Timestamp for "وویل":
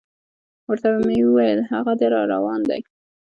1.25-1.59